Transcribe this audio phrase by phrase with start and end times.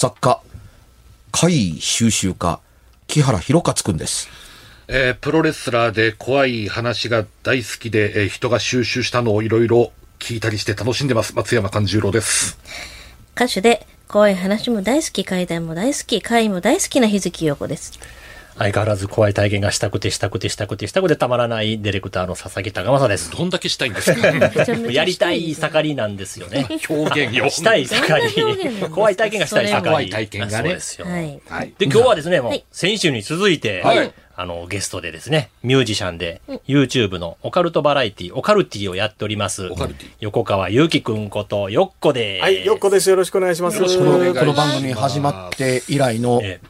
[0.00, 0.40] 作家、
[1.32, 2.60] 怪異収集家、
[3.08, 4.28] 木原博勝くんです。
[4.86, 9.90] えープロレスラーで怖い話が大好きで、えー人が収集したのをいろいろ
[10.20, 11.34] 聞いたりして楽しんでます。
[11.34, 12.60] 松山勘十郎です。
[13.34, 17.98] 歌手で怖い話も大好き、怪談も大好き、怪異も大好きな日月陽子です。
[18.58, 23.30] 相変わらず怖い体験がしたくてしたくてしたくてしたくてたまらないディレクターの佐々木高正です。
[23.30, 24.28] どんだけしたいんですか？
[24.90, 26.66] やりたい盛りなんですよね。
[26.90, 27.48] 表現よ。
[27.50, 28.80] したい盛り。
[28.80, 29.82] か怖い体験がしたい盛り。
[29.82, 31.06] 怖い体験がねそうですよ。
[31.06, 31.40] はい。
[31.48, 31.72] はい。
[31.78, 42.42] で、今日はですね、もうはい、先週に続いて、はいあの、ゲストでですね、ミュージシャンで、YouTube のオカルトバラエティ、オカルティをやっております、オカルティ横川ゆうきくんこと、よっこです。
[42.42, 43.10] はい、よっこです。
[43.10, 43.78] よろしくお願いします。
[43.78, 46.60] よろしくこのお願いしますこの番組始まって以来のえ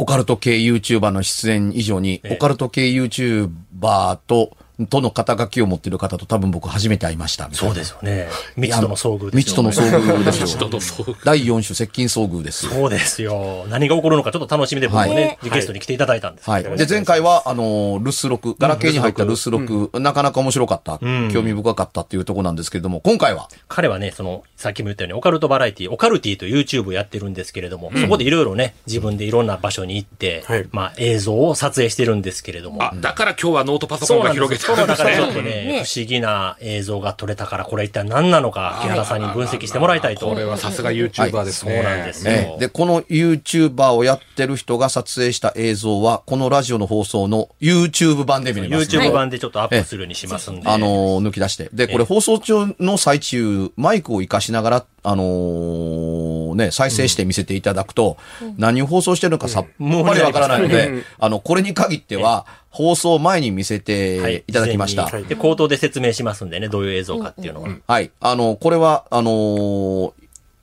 [0.00, 2.34] オカルト系 YouTuber の出演以上に、ええ。
[2.36, 7.48] オカルト系 YouTuber と、との肩書きを持っている方と多分僕初めて会いました。
[7.52, 8.28] そうですよね。
[8.54, 9.38] 未知との遭遇ですよ。
[9.38, 10.70] 未知との遭遇です人よ。
[10.70, 11.16] とそう。
[11.24, 12.68] 第4種接近遭遇です。
[12.68, 13.66] そうですよ。
[13.68, 16.62] 何が起こるのかちょっと楽しみで僕もね、はいゲストに来ていただいたんですはい。
[16.62, 32.82] で、前回は、あの、留守録、ガラケーに入った留守録、なかなか面白かった、ん興味深かったっていうところなんですけれども、今回は、彼はね、その、さっきも言ったように、オカルトバラエティ、オカルティという YouTube をやってるんですけれども、そこでいろいろね、自分でいろんな場所に行って、はいまあ映像を撮影してるんですけれども。
[32.82, 34.67] あ、だから今日はノートパソコンが広げてよ。
[34.74, 40.28] その中でちょっとね、ね不思議な映像が撮れたから、これ一体何なのか、木原さんに分析してもらいたいと。
[40.28, 41.74] これはさすが YouTuber ですね。
[41.74, 48.96] そうなんですよええで、この YouTuber をやってる人が撮影した映像は、このラジオの放送の YouTube 版で見れます。
[48.96, 50.68] YouTube 版でちょっとアップするようにしますんで。
[50.68, 51.68] あのー抜き出して。
[51.72, 58.18] で、これ放送中の最中、マイクを活かしながら、あのーね、再生して見せていただくと、
[58.56, 65.06] 何を放送してるのかさっぱりわからないので、あの、これに限っては、放送前に見せていただきました。
[65.06, 67.70] 事前にで、口頭で説明しますんでね、どういう映像かっていうのは。
[67.86, 68.10] はい。
[68.20, 70.12] あの、これは、あのー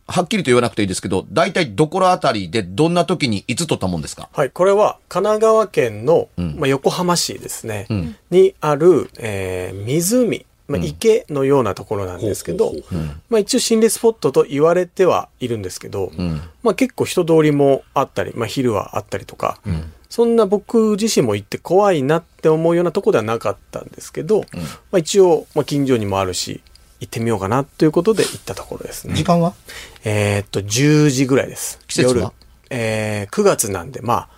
[0.08, 4.30] はっきりと言わなくていいですけど、大体どこらあたりでどんな時にいつ撮ったもんですか？
[4.34, 8.16] はい、これは神奈川県の、まあ、横浜市ですね、ん。
[8.30, 12.74] にある、えー湖、まあ、池のようなところなんですけど、
[13.30, 16.12] まあ、一応心霊スポットと言われてはいるんですけど、
[16.64, 19.60] まあ、結構人通りもあったり、まあ、昼はあったりとか、
[20.10, 24.46] そんな僕自身も行って怖いなって思うようなとこではなかったんですけど、
[24.92, 26.62] まあ、一応、まあ、近所にもあるし
[27.00, 29.24] 行ってみようかなということで行ったところですね時。
[29.24, 29.54] 間は？
[30.06, 31.80] えーっと、10時ぐらいです。
[31.88, 32.22] 季節は？
[32.22, 32.32] 夜。
[32.70, 34.30] えー、9月なんで、まあ、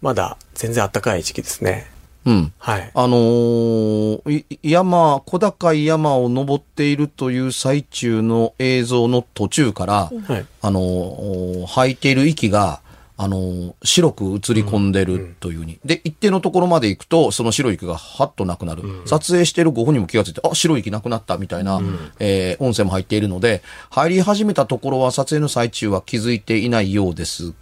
[0.00, 1.91] まだ全然暖かい時期ですね。
[2.24, 2.52] うん。
[2.58, 2.90] はい。
[2.94, 10.46] あのーい山、小高い山を登っているという最中の映像の途中から、はい。
[10.60, 12.80] あのー吐いている息が、
[13.16, 15.80] あのー白く映り込んでるというふうに。
[15.84, 18.82] で、一定のところまで行くと、その白い息がはっとなくなる。
[19.06, 21.80] 撮影してるご本人も気がついて、あ、白い息なくなったみたいな、
[22.20, 27.52] えー音声も入っているので、入り始めたところは撮影の最中は気づいていないようです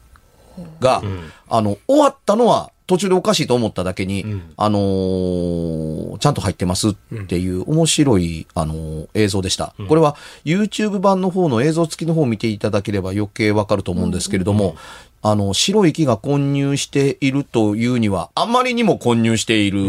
[0.80, 1.02] が、
[1.48, 4.24] あの、終わったのは途中でおかしいと思っただけに、
[4.56, 6.94] あのーちゃんと入ってますっ
[7.28, 9.74] ていう面白い、あのー映像でした。
[9.88, 14.74] これは YouTube 版の方の映像付きの方を見ていただければ余計わかると思うんですけれども、
[15.22, 19.82] あの、白い木が混入しているというには、あまりにも混入している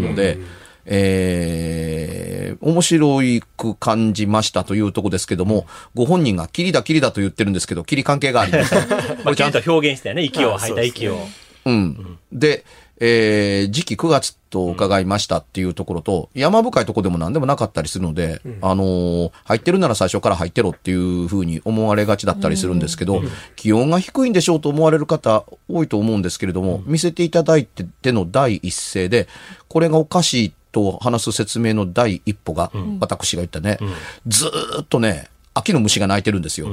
[0.00, 0.38] ので、
[0.84, 8.74] えー、面白いく感じましたというとこですけども、ご本人が霧だ霧だと言ってるんですけど、霧関係があります。
[9.22, 11.20] まあ、ちゃんと表現してね、 息をあ吐いた息を。
[11.64, 12.18] うん。
[12.32, 12.64] で、
[13.00, 23.22] えー、時期9月と伺いましたっていうところと、山深いとこでも何でもなかったりするので、あのー入ってるなら最初から入ってろっていうふうに思われがちだったりするんですけど、
[23.56, 29.28] 気温が低いんでしょうと思われる方多いと思うんですけれども、見せていただいての第一声で、
[29.68, 33.78] これがおかしいと話す説明の第一歩が、私が言ったね、
[34.26, 36.68] ずーっとね、秋の虫が鳴いてるんですよ。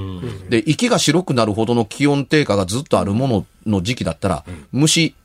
[0.49, 5.15] で、息が白くなるほどの気温低下がずっとあるものの時期だったら、虫、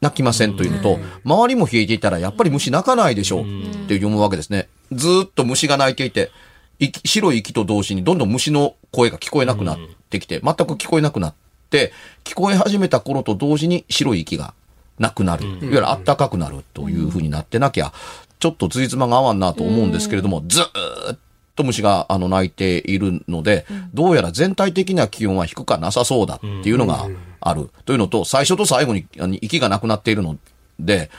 [0.00, 3.44] 鳴きませんというのと、周りも冷えていたら、やっぱり虫鳴かないでしょうっ
[3.86, 4.68] て読むわけですね。
[4.92, 6.30] ずーっと虫が鳴いていて、
[6.78, 9.78] 息白い息と同時にどんどん虫の声が聞こえなくなっ
[10.10, 11.34] てきて、全く聞こえなくなっ
[11.70, 11.92] て、
[12.24, 14.54] 聞こえ始めた頃と同時に白い息が
[14.98, 15.44] なくなる。
[15.44, 17.92] いわゆる暖かくなるというふうになってなきゃ、
[18.38, 21.16] ちょっとついつまが合わんなと思うんですけれども、ずー
[21.64, 27.08] 虫があの鳴いているので、どうやら全体的な気温は低かなさそうだっていうのが
[27.40, 27.70] ある。
[27.84, 29.06] というのと、最初と最後に
[29.40, 30.36] 息がなくなっているの
[30.78, 31.10] で、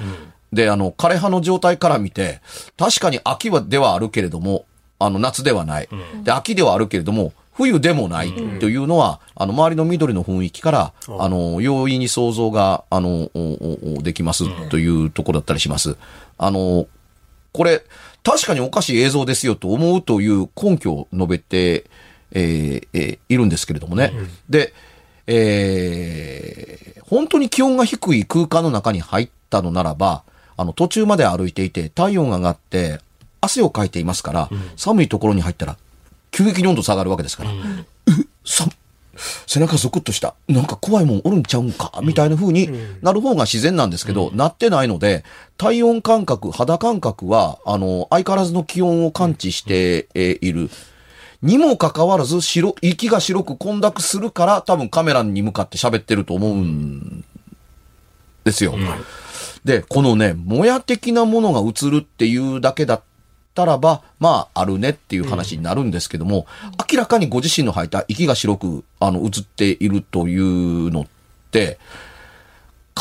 [0.52, 2.42] で、あの、枯葉の状態から見て、
[2.78, 4.66] 確かに秋はではあるけれども、
[4.98, 5.90] あの、夏ではない。
[6.24, 13.30] で、秋ではあるけれども、冬でもないというのは、あの、周りの緑の雰囲気から、あの、容易に想像が、あの、
[14.02, 15.98] できますというところだったりします。
[16.38, 16.88] あの、
[17.52, 17.84] これ、
[18.24, 21.86] 確かにおかしい映像ですよと思うという根拠を述べて
[22.32, 24.12] えーえーいるんですけれどもね。
[24.50, 24.74] で、
[25.28, 30.22] えー本当に気温が低い空間の中に入ったのならば、
[30.58, 33.00] あの、途中まで歩いていて、体温が上がって、
[33.42, 35.78] 汗をかいていますから、寒いところに入ったら、
[36.30, 37.54] 急激に温度下がるわけですから、え、
[38.46, 38.66] さ、
[39.48, 40.36] 背中ゾクッとした。
[40.48, 42.00] なんか怖いもんおるんちゃうんか？
[42.04, 42.70] みたいな風に
[43.02, 45.24] なる方が自然なんですけど、なってないので、
[45.58, 50.70] 体温感覚、肌感覚は、あの、相変わらずの気温を感知してえーいる。
[51.42, 57.24] にもかかわらず、白、息が白く混濁するから、多分カメラに向かって喋ってると思うん
[58.44, 58.76] ですよ。
[59.64, 63.02] で、このね、もや的なものが映るっていうだけだっ
[63.54, 66.46] たらば、まあ、あるねっていう話になるんですけども、
[66.92, 71.08] 明らかにご自身の吐いた息が白く、あの、映っているというのっ
[71.52, 71.80] て、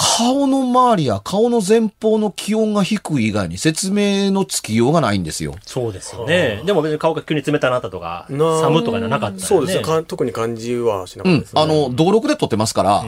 [0.00, 5.56] 顔の周りや顔の前方の気温が低い以外に説明のつきようがないんですよ。
[5.62, 6.62] そうですよね。
[6.64, 9.40] でも別に顔が急に冷たくなったとか、な寒とかじゃなかったよね。
[9.40, 9.84] そうですね。
[9.84, 11.56] か特に感じはしなかうんったです。
[11.56, 11.62] ね。
[11.62, 13.04] あの、道録で撮ってますから、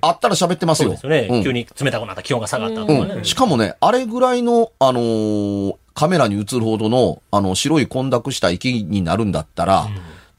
[0.00, 0.88] あったら喋ってますよ。
[0.88, 1.28] そうですよね。
[1.30, 3.00] うん急に冷たくなった気温が下がったとかね。
[3.16, 3.24] うん。
[3.24, 9.88] しかもね、あれぐらいの、あのーカメラに映るほどの、あの、白い混濁した息になるんだったら、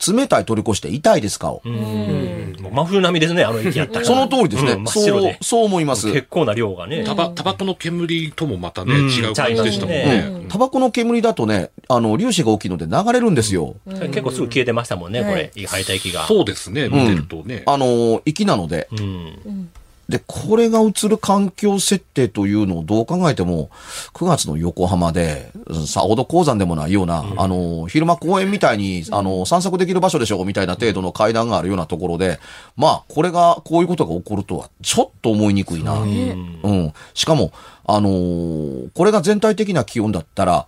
[0.08, 1.62] 冷たい取り越して痛いです顔。
[1.64, 4.06] うん真冬並みですね、あの息やったら。
[4.08, 4.72] その通りですね。
[4.72, 5.38] うん真っそう白で、。
[5.42, 6.12] そう思います。
[6.12, 7.04] 結構な量がね。
[7.04, 10.20] タバ、タバコの煙ともまたね、うん違う感じでしたもんうね。
[10.46, 10.46] ん。
[10.48, 13.76] タバコの煙だとね、あの、粒子が大きいので流れるんですよ。
[13.86, 15.52] 結構すぐ消えてましたもんね、これ。
[15.68, 16.26] 吐いた息が。
[16.26, 17.64] そうですね、見てるとね。
[17.66, 18.88] あの、息なので。
[18.92, 19.70] うん。
[20.10, 23.70] で、これが映る環境設定というのをどう考えても、
[24.14, 25.52] 9月の横浜で、
[25.88, 32.40] さほど鉱山でもないような、あの、昼間公園みたいに、あの、散策できる場所でしょ、みたいな程度の階段があるようなところで、
[32.76, 35.94] まあ、これが、こういうことが起こるとは、ちょっと思いにくいな。
[36.00, 36.94] うん。
[37.14, 37.52] しかも、
[37.86, 40.68] あのーこれが全体的な気温だったら、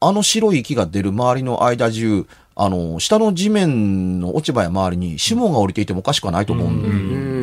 [0.00, 7.35] あの白い息が出る周りの間中、あのー下の地面の落ち葉や周りに霜が降りていてもおかしくはないと思うんうん。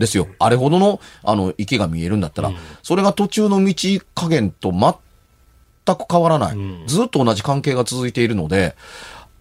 [0.00, 0.26] ですよ。
[0.40, 2.50] あれほどの、あの、池が見えるんだったら、
[2.82, 3.74] それが途中の道
[4.14, 6.56] 加減と全く変わらない。
[6.86, 8.74] ずっと同じ関係が続いているので、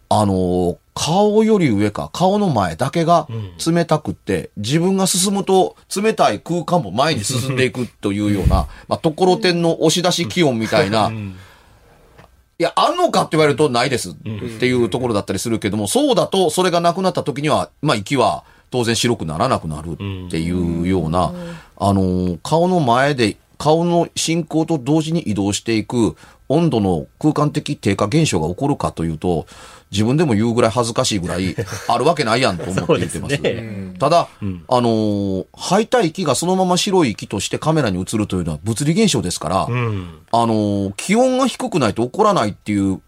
[0.10, 3.28] あの、顔より上か、顔の前だけが
[3.66, 14.14] 冷たくって、自分が進むと冷たい空間も前に進んでいくというような、 まあ、ところてんの押し出し気温みたいな、いや、あんのかって言われるとないですっ
[14.60, 19.96] ていうところだったりするけども、そうだと、それがなくなった時には、まあ、息は当然白くならなくなるっ
[20.30, 21.34] ていうような、
[21.78, 26.16] あのー顔の前で、顔の進行と同時に移動していく
[26.48, 29.46] 温度の空間的低下現象が起こるかというと、
[29.92, 31.56] 自分でも言うぐらい恥ずかしいぐらい、
[31.88, 33.36] あるわけないやんと思って言ってます。
[33.36, 40.20] すねただ、あのー吐いた息がそのまま白い息としてカメラに映るというのは物理現象ですから、うん。
[40.32, 43.02] あのー気温が低くないと起こらないっていう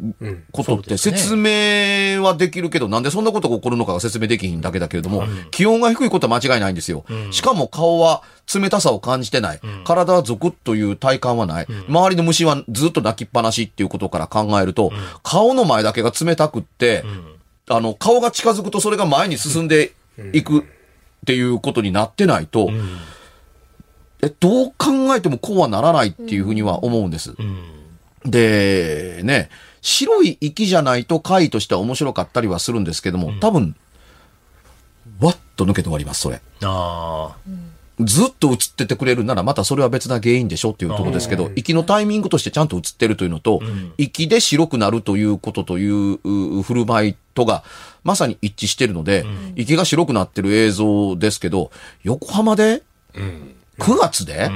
[0.51, 7.05] ことって説明はできるけど、なんでそんなことが起こるのかが説明できひんだけだけれども、気温が低いことは間違いないんですよ。
[7.31, 8.23] しかも顔は
[8.53, 9.59] 冷たさを感じてない。
[9.85, 11.67] 体はゾクッという体感はない。
[11.87, 14.91] 周りの虫はずっと泣きっぱなしっていうことから考えると、
[15.23, 16.70] 顔の前だけが冷たくって、
[17.67, 19.93] あの、顔が近づくとそれが前に進んで
[20.33, 20.63] いくっ
[21.25, 22.69] ていうことになってないと、
[24.21, 27.33] え、どう考えてもこうはならないっていうふうには思うんです。
[28.25, 29.49] で、ね、
[29.81, 33.75] 白い息じゃないと回としては面白かったりはするんですけども、多分、
[35.19, 36.41] わっと抜けて終わります、それ。
[36.63, 37.35] ああ。
[38.05, 43.61] ずっと映っててくれるならまたそれは別な原因でしょっていうところですけど、息のタイミングとしてちゃんと映ってるというのと、
[43.97, 47.63] 息で白くなるということというう振る舞いとが
[48.03, 51.71] まさに一致してるので、息が白くなってる映像ですけど、
[52.03, 52.83] 横浜で
[53.79, 54.49] 9月で、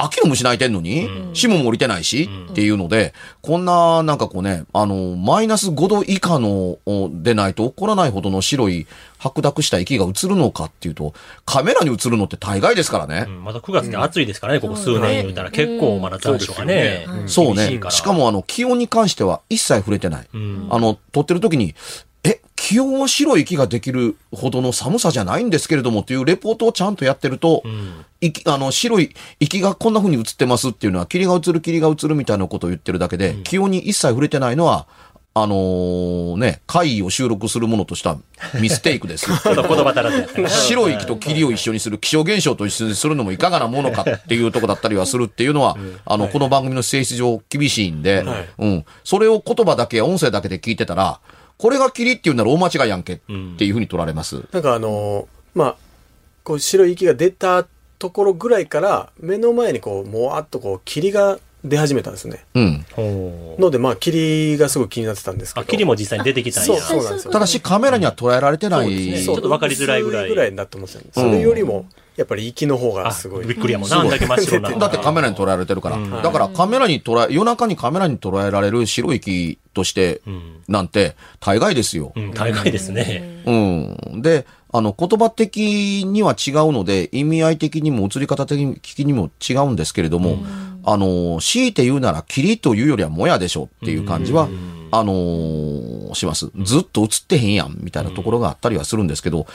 [0.00, 3.12] 秋の虫鳴いてんのに、霜も降りてないし、っていうので、
[3.42, 8.86] こんな、なんかこうね、あの、マイナス5度以下の、おでないと起こらないほどの白い
[9.18, 11.14] 白濁した息が映るのかっていうと、
[11.44, 13.24] カメラに映るのって大概ですからね。
[13.26, 13.44] うん。
[13.44, 15.50] まだ9月で暑いですからね、ここ数年言うたら。
[15.50, 17.06] 結構まだ残暑がね。
[17.26, 17.54] そうね。
[17.54, 17.90] 厳しいから。
[17.90, 20.28] しかもあの、気温に関しては一切触れてない。
[20.70, 21.74] あの、撮ってる時に、え、
[22.60, 27.62] 気温は白い息ができるほどの寒さじゃないんですけれどもっていうレポートをちゃんとやってると、
[28.20, 34.88] 息あの、白い息がこんな風に映ってますっていうのは、霧が映る霧が映るみたいなことを言ってるだけで、気温に一切触れてないのは、
[35.34, 38.18] あのーね、会議を収録するものとした
[38.60, 39.26] ミステイクです。
[40.50, 48.24] 白い息と霧を一緒にする気象現象と一緒にするのもいかがなものかっていうとこだったりはするっていうのは、あの、この番組の性質上厳しいんで、
[48.58, 48.84] うん。
[49.04, 51.20] それを言葉だけや音声だけで聞いてたら、
[51.58, 53.18] これが霧っていうなら大間違いやんけっ
[53.58, 54.44] ていうふうに取られます。
[54.52, 55.76] なんかあのーまあ、
[56.44, 57.66] こう白い息が出た
[57.98, 62.44] ところぐらいから、目の前にこう、もわっとこう、霧が出始めたんですね。
[62.54, 62.84] うん。
[63.58, 65.68] ので、まあ、霧がすごい気になってたんですけあ、ど。
[65.68, 66.80] 霧も実際に出てきたんや。
[66.80, 67.32] そうそうなんですよ。
[67.32, 68.84] ただしカメラには捉えられてない。
[68.84, 71.20] そうですねちょっとわかりづらいぐらい薄ぐらいだと思ってたんです。
[71.20, 71.86] それよりも、
[72.18, 73.46] やっぱり息の方があ、すごい。
[73.46, 74.00] びっくりやもんな。
[74.00, 74.70] あんだけ真っ白な。
[74.70, 75.98] だってカメラに捉えられてるから。
[76.20, 80.20] だからカメラに捉え、夜中にカメラに捉えられる白い木として、
[80.66, 82.12] なんて、大概ですよ。
[82.16, 83.40] うん、大概ですね。
[83.46, 83.52] う
[84.18, 84.20] ん。
[84.20, 90.38] で、あの、言葉的には違うので、意味合い的にも映り方的にも違うんですけれども、
[90.84, 94.48] あの、強いて言うなら、霧というよりはもやでしょっていう感じは、
[94.90, 96.50] あのーします。
[96.62, 99.46] ずっと映ってへんやん、みたいなところがあったりはするんですけど、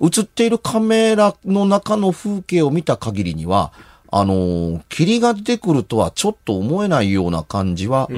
[0.00, 3.72] 映っているカメラの中の風景を見た限りには、
[4.10, 8.08] あのー霧が出てくるとはちょっと思えないような感じは、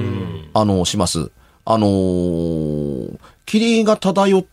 [0.53, 1.31] あのーします。
[1.63, 4.45] あのー霧が漂っ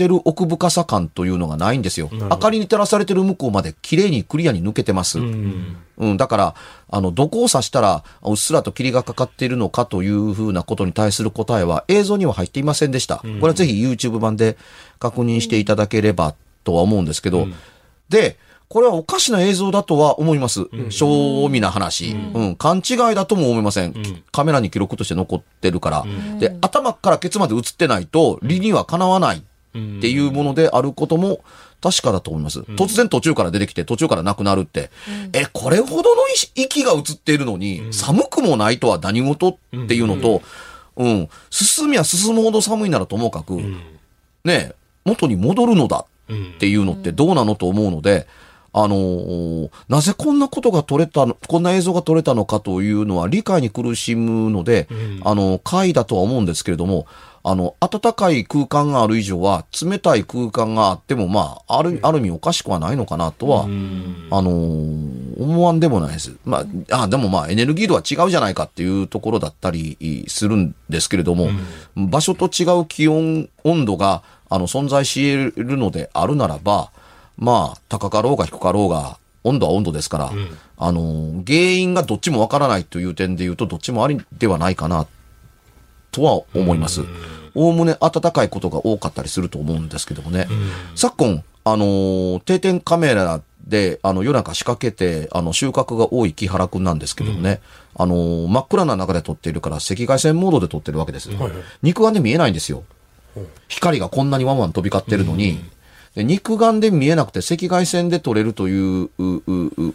[0.00, 2.08] てる奥深さ感というのがないんですよ。
[2.10, 5.18] 明かりに照らされてる向こうまで綺麗にクリアに抜けてます。
[5.18, 6.54] うん、だから、
[6.88, 13.18] あの、どこを指したら、うっすらと霧がかかっているのかというふうなことに対する答えは映像には入っていませんでした。
[13.18, 14.56] これはぜひ YouTube 版で
[14.98, 17.46] 確認していただければとは思うんですけど、
[18.08, 18.38] で、
[18.70, 20.68] これはおかしな映像だとは思います。
[20.90, 22.56] 正味な話、うん。
[22.56, 23.94] 勘違いだとも思いません。
[24.32, 26.04] カメラに記録として残ってるから。
[26.38, 31.40] で、頭からケツまで映ってないと、理にはかなわないっていうものであることも
[31.80, 32.60] 確かだと思います。
[32.60, 34.90] 突然途中から出てきて、途中からなくなるって。
[35.32, 36.22] え、これほどの
[36.54, 40.42] 息が映っているのに、寒くもないとは何事っていうのと、
[40.96, 43.58] うん、進みは進むほど寒いならともかく、
[44.44, 44.72] ね、
[45.04, 48.26] 元に戻るのだっていうのってどうなのと思うので、
[48.72, 54.88] あのーなぜこんなことが撮れたの、こんな映像が撮れたのかというのは理解に苦しむので、
[55.24, 57.06] あの、回だとは思うんですけれども、
[57.42, 66.34] あの、暖かい空間がある以上は、冷たい空間があっても、まあ、ある、ある意味おかしくはないのかなとは、あのー思わんでもないです。
[66.44, 71.48] まあ、あ、でもまあ、エネルギー度は違うじゃないかっていうところだったりするんですけれども、
[71.96, 76.90] 場所と違う気温、温度が、あの、存在し得るのであるならば、
[77.38, 80.32] まあ、高かろうが低かろうが、温度は温度ですから、
[80.76, 85.06] あの、原因がどっちもわからないという点で言うと、どっちもありではないかな、
[86.10, 87.02] とは思います。
[87.54, 90.46] おおむね暖かいことが多かったりすると思うんですけどもね。
[90.94, 97.60] 昨今、あのー定点カメラで、あの、夜中仕掛けて、あの、収穫が多い木原くんなんですけどもね、
[97.94, 101.30] あのー真っ暗な中で撮っているから、赤外線モードで撮ってるわけです。
[101.82, 102.84] 肉眼で見えないんですよ。
[103.68, 105.60] 光がこんなにワンワン飛び交ってるのに、
[106.14, 109.94] で肉眼で見えなくて赤外線で撮れるという、ううう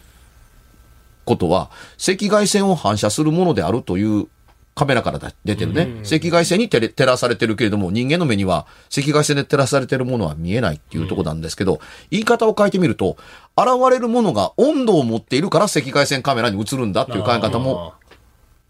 [1.26, 4.28] ことは、赤外線を反射するものであるという
[4.76, 6.02] カメラから出てるね。
[6.04, 11.80] 赤外線に照らされてるけれども、人間の目には赤外線で照らされてるものは見えないっていうところなんですけど、
[12.12, 13.16] 言い方を変えてみると、
[13.58, 17.94] 現れるものが温度を持っているから赤外線カメラに映るんだっていう考え方も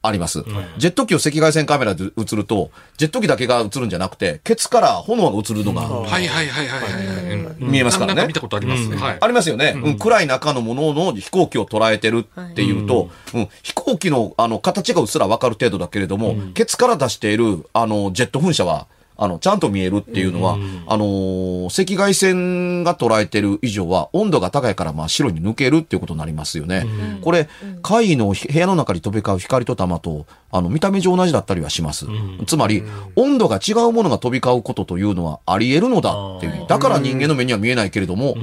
[0.08, 0.44] あります。
[0.78, 8.28] ジェット機を赤外線カメラで映ると、ジェット機だけが映るんじゃなくて、ケツから炎が映るのがはいはいはいはい見えますからね。
[8.28, 8.90] 見たことあります。
[8.96, 9.18] はい。
[9.20, 9.98] ありますよね、うん。
[9.98, 13.50] 暗い中のものの飛行機を捉えてるっていうと、うん。
[13.64, 20.58] 飛行機のあの形がうっすらわかる程度だけれども、ケツから出しているあのジェット噴射は、あの、ちゃんと見えるっていうのは、
[20.88, 26.86] あのー赤外線が捉えてる以上は、温度が高いから、まあ、白に抜けるっていうことになりますよね。
[27.22, 27.48] これ、
[27.82, 32.06] 怪異の部屋の中に飛び交う光と玉と、あの、見た目上同じだったりはします。
[32.46, 32.84] つまり、
[33.16, 36.66] 温度が違うものが飛び交うことというのはあり得るのだっていう。
[36.68, 38.36] だから人間の目には見えないけれども、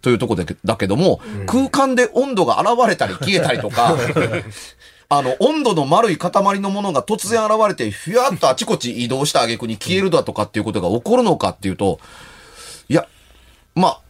[0.00, 3.96] というところでだけども、空間で温度が現れたり消えたりとか、
[5.10, 11.98] あの、温度の丸い塊のものが突然現れて、ふわっとあちこち移動した挙句に消えるだとかっていうことが起こるのかっていうと、
[12.90, 13.08] いや、
[13.74, 14.00] まあ、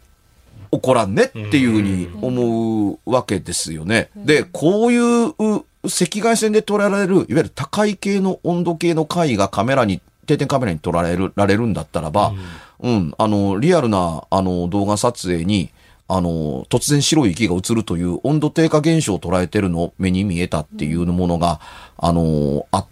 [0.72, 4.10] 起こらんねっていうふうに思うわけですよね。
[4.16, 12.32] で、こういうう赤外線で撮られる、いわゆる高い系の温度計の回がカメラに、定点カメラに撮られる、られるんだったらば、
[12.80, 15.70] うん、あの、リアルな、あの、動画撮影に、
[16.08, 21.60] あの、突然白い息が映るという温度低下現象を捉えてるのを目に見えたっていうものが、
[21.98, 22.86] あの、あっ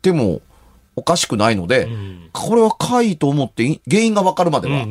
[0.00, 0.40] ても
[0.94, 1.88] おかしくないので、
[2.32, 4.86] これは怪異と思ってい原因がわかるまでは、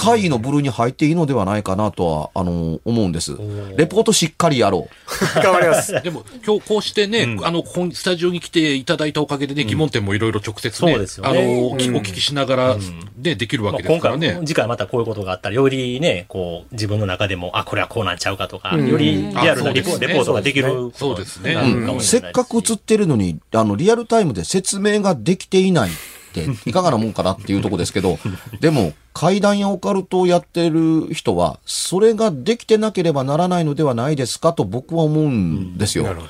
[0.00, 3.36] 怪異の部類に入っていいのではないかなとは、あの、思うんです。
[3.76, 4.88] レポートしっかりやろ
[5.36, 5.42] う。
[5.42, 5.92] 頑張ります。
[6.02, 11.76] でも、今日こうしてね、あの、ここにスタジオに来ていただいたおかげでね、疑問点もいろいろ直接ね、そうあの、おうん。
[11.76, 12.76] 聞お聞きしながら、
[13.18, 14.40] ね、できるわまあ、けです今回、からね。
[14.46, 18.88] 次回またこういうことがあったら、よりね、こう、自分の中でも、あ、これはこうなんちゃうかとか、うん。
[18.88, 21.56] よりリアルなレポートができるそうですね。
[22.00, 25.90] せっかく映ってるのに、あの、リアルタイムで説明ができていない
[26.30, 28.18] って、いかがなもんかなっていうとこですけど、
[28.60, 36.04] でも、階段やオカルトをやってる人は、それができてなければならないのではないですかと僕は思うんですよ。
[36.04, 36.12] うん。
[36.14, 36.22] うわ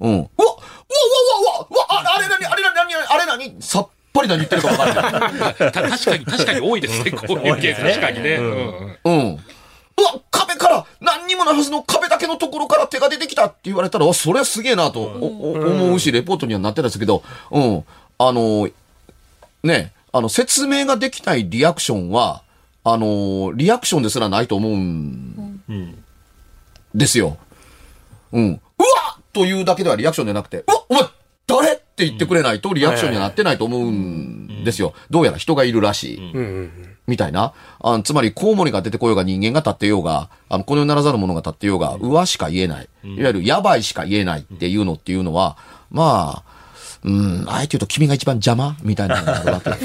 [0.00, 0.48] うわうわう
[1.44, 3.56] わうわうわああれ何あれ何何あれ何？
[3.60, 5.54] さっぱり何言ってるか分からない。
[5.54, 7.74] た 確かに、確かに多いですね、 こういう。
[7.76, 8.34] 確かにね。
[8.36, 9.40] うんうん
[9.98, 17.84] うわ壁から何にもないはずの壁だけのところから手が出てきたって言われたら、わそれはすげえなとおお思うし、レポートにはなってたんですけど、うん。
[18.18, 18.68] あの、
[19.66, 22.42] ね、あの、説明ができないリアクションは、
[22.84, 26.04] あの、リアクションですらないと思うんうん。
[26.94, 27.36] ですよ。
[28.32, 28.48] うん。
[28.78, 31.02] うわというだけではリアクションじゃなくて、うわお前
[31.46, 34.94] 誰って言ってくれないとリアクションにはなってないと思うんですよ。
[35.10, 36.32] どうやら人がいるらしい。
[37.06, 37.52] みたいな。
[37.80, 42.88] あつまり、コウモリが出てこようが人間が立ってようが、あの、この世にならざる者が立ってようが、うわしか言えない。
[43.04, 45.56] いわゆる、やばいしか言えないっていうのっていうのは、
[45.90, 46.45] まあ、
[47.06, 49.70] うん、あえて言うと君が一番邪魔みたいなのがあるわけ。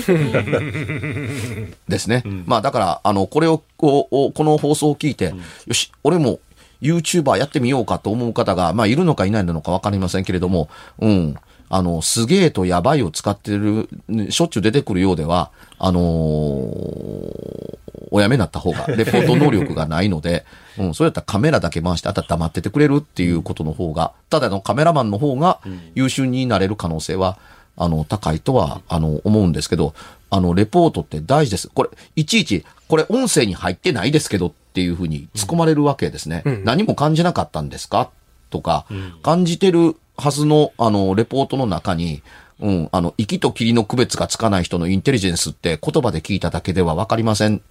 [1.87, 2.23] ですね。
[2.47, 5.33] まあ、だから、あの、これを、この放送を聞いて、
[5.67, 6.39] よし、俺も
[6.81, 10.67] YouTuber やってみようかと思う方が、まあ、いるのかいないのかわかりませんけれども、
[10.99, 11.35] うん。
[11.73, 17.77] あの、すげえとやばいを使ってる、ねしょっちゅう出てくるようでは、あのー
[18.13, 20.43] おやめになった方が、 レポート能力がないので、
[20.77, 25.59] うん、そうやったらカメラだけ回して、あとは黙っててくれるっていうことの方が、ただのカメラマンの方が
[25.95, 27.37] 優秀になれる可能性は、
[27.77, 29.93] あの、高いとは、あの、思うんですけど、
[30.29, 31.69] あの、レポートって大事です。
[31.73, 36.43] これ、いちいち、これ音声に入ってないですけどっていうふうに突っ込まれるわけですね。
[36.65, 38.09] 何も感じなかったんですか？
[38.49, 38.85] とか、
[39.23, 42.21] 感じてるはずの、あの、レポートの中に、
[42.59, 47.61] うん、あの、息と霧の区別がつかない人のインテリジェンスって言葉で聞いただけではわかりません。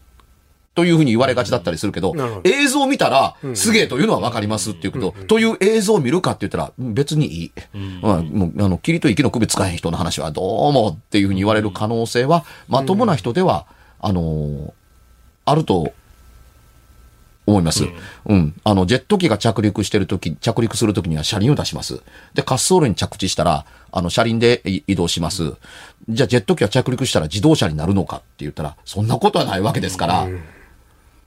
[0.74, 2.40] というふうに言われがちだったりするけど、ど。
[2.44, 7.52] 映像を見たら、すげえというのはわかりますっていうこと、という映像を見るかって言ったら、うん別にいい。
[7.74, 13.66] うん、もう、あの、霧と息の区別つかへん人の話はどうもっていうふうに言われる可能性は、まともな人では、
[14.00, 14.72] あのー
[15.50, 15.92] あると
[17.50, 17.84] 思います。
[18.26, 18.54] うん。
[18.64, 22.02] あの、ジェット機が着陸してるとき、着陸するときには車輪を出します。
[22.34, 25.54] で、滑走路に着地したら、あの、車輪でい移動します。
[26.08, 30.28] じゃあ、ジェット機が着陸したら自動車になるのかって言ったら、そんなことはないわけですから。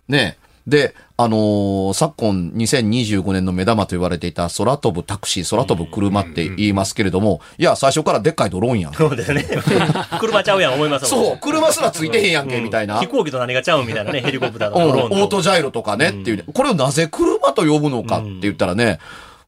[0.08, 8.94] ねで、あのー昨今2025年の目玉と言われていた空飛ぶタクシー、空飛ぶ車って言いますけれども、いや、最初からでっかいドローンやん。
[8.94, 9.46] そうですね。
[10.20, 13.00] 車ちゃうやん思いますそう、車すらついてへんやんけ、みたいな。
[13.00, 15.16] 飛行機と何がちゃうんみたいなね、 ヘリコプターとうん、ドローンと。
[15.16, 19.00] オートジャイロとかねっていうね、これをなぜ車と呼ぶのかって言ったらね、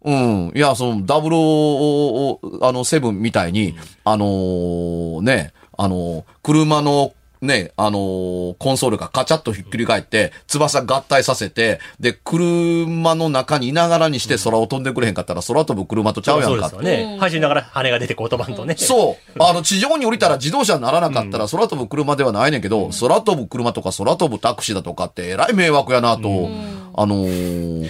[0.03, 7.13] うん、いや、その、ダブルを、あの、セブンみたいに、あのーね、あのー車の、
[7.45, 16.69] ね、あのーコンソールがカチャッとひっくり返って、翼合体させて、で、車の中にいながらにして空を飛んでくれへんかったら、空飛ぶ車とちゃうやんか。
[16.69, 17.17] そうですよね。
[17.19, 18.75] 走りながら羽が出てこう飛ばんとね。
[18.77, 19.43] そう。
[19.43, 26.49] あの、地上に降りたら自動車にならなかったら空飛ぶ車ではないねんけど、空飛ぶ車とか空飛ぶタクシーだとかってえらい迷惑やなと、
[26.95, 27.89] あのー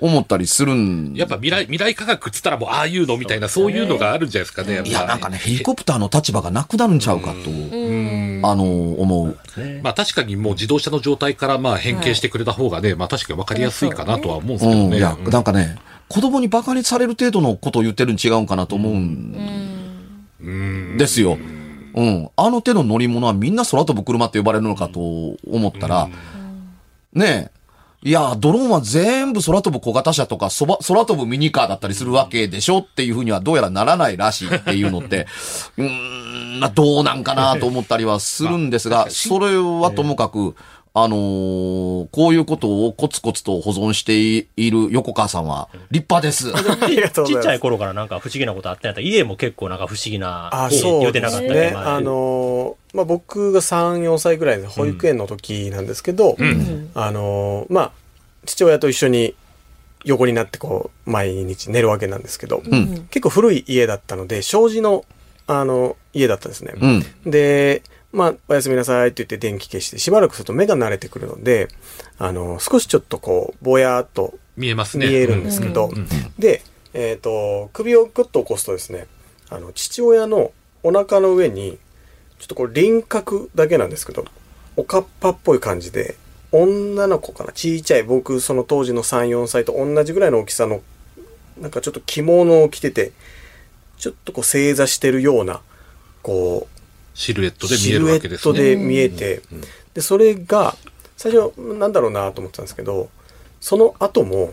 [0.00, 1.12] 思ったりするん。
[1.14, 4.82] やっぱ未来、未来科学っつったらもうああいうのみたいな、そういうのがあるんじゃないですかね。
[4.84, 9.38] いや、なんかね、ヘリコプターの立場がなくなるんちゃうかと、あのー思う。
[9.82, 14.82] まあ確かにもう自動車の状態からまあ変形してくれた方がね、まあ確かに分かりやすいかなとは思うんですけうん。
[14.84, 14.98] どね。
[14.98, 15.76] いや、なんかね、
[16.08, 21.38] 子供に馬鹿にされる程度のことを言ってるに違うんかなと思うんですよ。
[21.94, 22.30] うん。
[22.36, 26.08] あの手の乗り物はみんな空飛ぶ車って呼ばれるのかと思ったら、
[27.12, 27.57] ねえ。
[28.04, 35.26] いや、ドローンは全部空飛ぶ小型車とか、そば、空飛ぶミニカーだったりするわけでしょっていうふうにはどうやらならないらしいっていうのって、
[35.76, 35.88] うー
[36.58, 40.54] ん、まあどうなんかなと思ったりはするんですが、それはともかく、
[40.94, 41.78] あのー
[42.10, 44.16] こういうことをコツコツと保存して
[44.56, 46.52] いる横川さんは立派です。
[46.54, 47.38] ありがとうございます。
[47.38, 51.74] ちっちゃい頃からなんか不思議なことあったんやったら、家も結構なんか不思議な、あ、言そううてなかったりですね。
[51.74, 56.36] まあのー、まあ、僕が3、4歳ぐらいで保育園の時なんですけど、
[56.94, 57.92] あのー、まあ、
[58.46, 59.34] 父親と一緒に
[60.04, 65.04] 横になってこう、毎日寝るわけなんですけど、ん結構古い家だったので、障子の、
[65.46, 66.74] あの、家だったんですね。
[66.80, 67.30] うん。
[67.30, 71.68] で、まあ、おやすみなさいって言って電気消して、しばらくすると目が慣れてくるので、
[72.18, 75.06] あの、少しちょっとこう、ぼやーっと見えますね。
[75.06, 75.90] 見えるんですけど、
[76.38, 76.62] で、
[76.94, 79.06] えっ、と、首をグッと起こすとですね、
[79.50, 81.78] あの、父親のお腹の上に、
[82.38, 84.24] ちょっとこれ輪郭だけなんですけど、
[84.76, 86.16] おかっぱっぽい感じで、
[86.50, 90.80] 女の子かなちいちゃい、僕その当時の3、4歳と同じぐらいの大きさの、
[91.60, 93.12] なんかちょっと着物を着てて、
[93.98, 95.60] ちょっとこう正座してるような、
[96.22, 96.77] こう、
[97.18, 98.58] シルエットで見シえるルエットわけですね。
[98.58, 99.42] で見えて、
[99.92, 100.76] で、それが、
[101.16, 103.10] 最初、なんだろうなと思ってたんですけど、
[103.60, 104.52] その後も、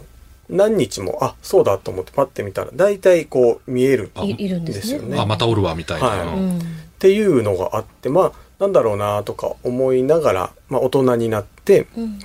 [0.49, 5.19] 何日も、あ、そうだと思ってパッて見たら、大体こう見えるいいるんんですすよね。
[5.19, 6.07] あ、またおるわ、みたいな。
[6.07, 6.59] はいうん
[6.95, 12.19] っていうのがあって、まあ、なんだろうなとか思いながら、まあ、大人になって、うん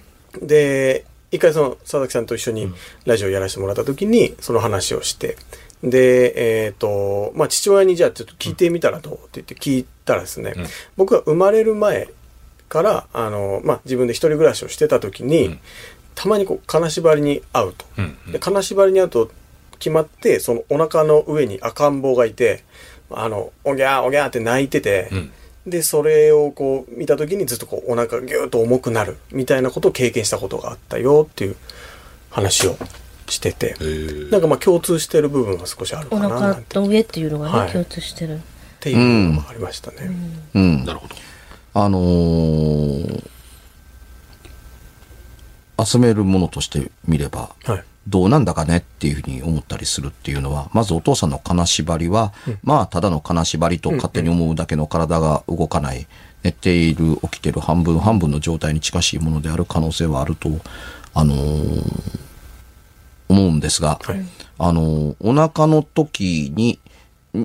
[0.46, 2.72] で、一回その佐々木さんと一緒に
[3.04, 5.36] ラジオやらせてもらった時にその話をして、
[5.82, 10.54] で、えっ、と、まあ、父親にじゃあちょっと聞いてみたらどうって言って聞いたらですね、
[10.96, 12.08] 僕が生まれる前
[12.68, 15.58] から、あの、まあ、自分で一人暮らしをしてた時に、
[16.16, 17.86] たまにこう、金縛りに会うと。
[18.32, 19.30] で、金縛りに会うと
[19.78, 22.64] 決まって、そのお腹の上に赤ん坊がいて、
[23.10, 25.10] あの、おぎゃーおぎゃーって泣いてて、
[25.66, 31.56] で、それをこう見た時にずっとこうお腹がぎゅーっと重くなるみたいなことを経験したことがあったよっていう
[32.30, 32.76] 話を
[33.28, 33.76] してて、
[34.30, 36.74] なんかまあ共通してる部分は少しあるおかなな腹んて。
[36.74, 37.72] と上っていうのがね、はい。
[37.72, 38.40] 共通してる。
[38.80, 40.10] っていうのがありましたね。
[40.54, 40.84] うん。
[40.86, 41.14] なるほど。
[41.74, 43.30] あのー
[45.82, 47.84] 集めるものとして見れば、はい。
[48.06, 56.06] どうなんだかねっていうふうに思ったりするっていうのは、まずお父さんの金縛りは、まあ、ただの金縛りと勝手に思うだけの体が動かない、
[56.42, 60.50] 寝ている、起きてる半分半分の状態に近しいものである可能性はあると、
[61.14, 62.20] あのー
[63.30, 64.20] 思うんですが、はい
[64.58, 66.78] あのーお腹の時に、ん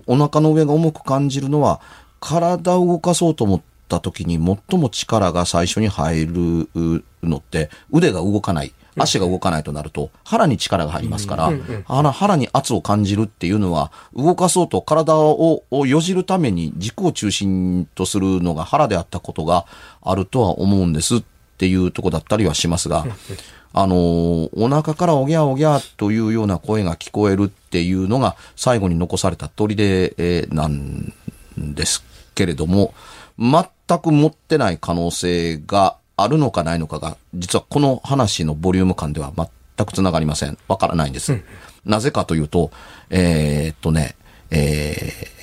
[0.07, 1.81] お腹の上が重く感じるのは、
[2.19, 8.73] 体を動かそうと思った時に最も力が最初に入るのって、腕が動かない。
[8.97, 11.51] 足が動かないとなると、腹に力が入りますから、
[11.85, 19.65] 腹腹に圧を感じるっていうのは、動かそうと体ををよじるために軸を中心とするのが腹であったことが
[20.01, 21.23] あるとは思うんです
[21.55, 23.05] っていうとこだったりはしますが、
[23.73, 29.75] あのーお腹からおぎゃおぎゃというような声が聞こえるっていうのが最後に残された砦、
[30.17, 31.13] えーなん
[31.57, 32.03] です
[32.35, 32.93] けれども、
[33.39, 33.63] 全
[33.99, 39.31] く持ってない可能性があるのかないのかが、実はこの話のボリューム感では
[39.77, 40.57] 全く繋がりません。
[40.67, 41.41] わからないんです。
[41.85, 42.71] なぜかというと、
[43.09, 44.15] えーっとね、
[44.51, 45.35] えー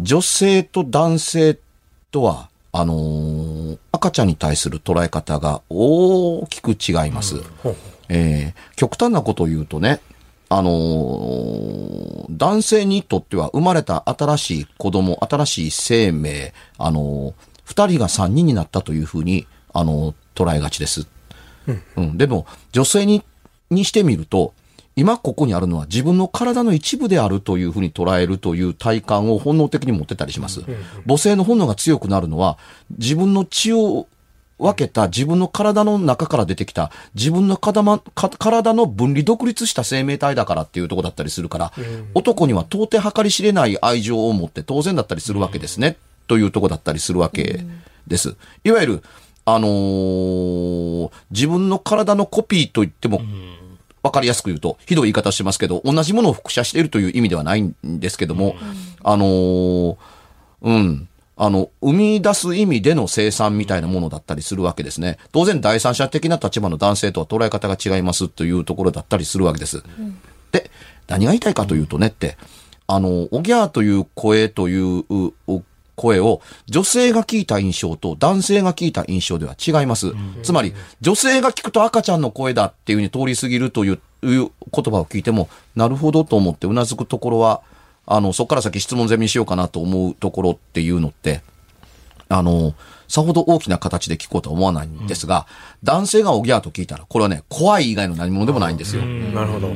[0.00, 1.58] 女性と男性
[2.10, 7.36] とは、あのー赤ちゃんに対する捉え方が大きく違います。
[8.08, 10.00] えー極端なことを言うとね、
[10.48, 21.06] あのー男性にとっては生まれた新しい子供、新しい生命、あのー二人が三人になったというふうに、あのー捉えがちです。
[21.96, 23.22] うん、でも、女性に、
[23.70, 24.54] にしてみると、
[24.94, 30.62] 今ここにあるのは自分の体の一部であるというふうに捉えるという体感を本能的に持ってたりします。
[31.06, 32.58] 母性の本能が強くなるのは、
[32.98, 34.06] 自分の血を
[34.58, 41.72] 分けた自分の体の中から出てきた自分の体まか体の分離独立した生命体だからっていうところだったりするから、
[42.14, 45.96] 男には到底計り知れない愛情を持って当然だったりするわけですね、
[46.28, 47.64] というところだったりするわけ
[48.06, 48.36] です。
[48.62, 49.02] いわゆる、
[49.44, 53.22] あのー自分の体のコピーと言っても、
[54.02, 58.56] わかりやすく言うと、ひどい言い方してますけど、同じものを複写しているという意味ではないんですけども、
[59.02, 59.96] あのー
[60.62, 61.08] うん。
[61.36, 65.18] あの、生み出す意味での生産みたいなものだったりするわけですね。
[65.32, 69.82] 当然第三者的な立場の男性とは捉え方が違いますというところだったりするわけです。
[70.52, 70.70] で、
[71.08, 72.36] 何が言いたいかというとねって、
[72.86, 75.62] あの、おぎゃーという声といううう
[75.94, 80.12] 声を女性が聞いた印象と男性が聞いた印象では違います。
[80.42, 84.50] つまり、女性が聞くと赤ちゃんの声だっていうふうに通り過ぎるという言
[84.84, 87.62] 葉を聞いても、なるほどと思ってうなずくところは、
[88.06, 91.42] あの、そこから先質問攻めにしようかなと思うところっていうのって、
[92.28, 92.74] あの、
[93.08, 95.46] さほど大きな形で聞こうとは思わないんですが、
[95.84, 99.02] 男性がおぎゃーと聞いたら、これはね、怖い以外の何物でもないんですよ。
[99.02, 99.72] なるほど。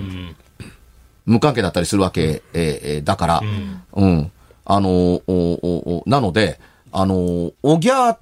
[1.27, 3.43] 無関係だったりするわけ、えーえーだから、
[3.93, 4.33] うん。
[4.67, 6.61] あのーおおおなので、
[6.93, 8.19] あのーおぎゃーっ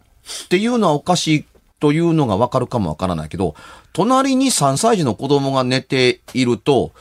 [0.48, 1.44] ていうのはおかしい
[1.80, 3.54] というのがわかるかもわからないけど、
[3.92, 6.92] 隣に3歳児の子供が寝ていると、